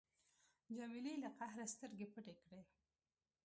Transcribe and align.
جمیلې 0.75 1.13
له 1.23 1.29
قهره 1.37 1.65
سترګې 1.73 2.07
پټې 2.13 2.33
کړې. 2.41 2.61